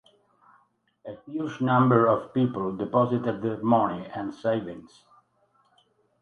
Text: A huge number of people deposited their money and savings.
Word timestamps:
A 1.05 1.13
huge 1.27 1.61
number 1.61 2.07
of 2.07 2.33
people 2.33 2.75
deposited 2.75 3.43
their 3.43 3.57
money 3.61 4.07
and 4.07 4.33
savings. 4.33 5.03